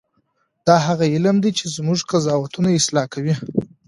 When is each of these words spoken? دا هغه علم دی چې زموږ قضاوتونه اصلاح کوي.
دا 0.67 0.75
هغه 0.87 1.05
علم 1.13 1.37
دی 1.43 1.51
چې 1.59 1.65
زموږ 1.75 1.99
قضاوتونه 2.11 2.69
اصلاح 2.79 3.05
کوي. 3.13 3.35